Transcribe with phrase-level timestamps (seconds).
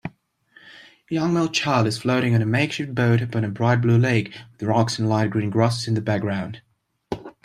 [0.03, 0.09] A
[1.11, 4.67] young male child is floating on a makeshift boat upon a bright blue lake with
[4.67, 6.63] rocks and light green grasses in the background